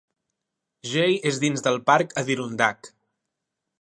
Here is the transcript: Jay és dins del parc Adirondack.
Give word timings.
Jay 0.93 1.19
és 1.31 1.39
dins 1.45 1.65
del 1.67 1.77
parc 1.91 2.17
Adirondack. 2.23 2.91